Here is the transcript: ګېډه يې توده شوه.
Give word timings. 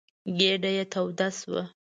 ګېډه 0.37 0.69
يې 0.77 0.83
توده 0.93 1.27
شوه. 1.37 1.63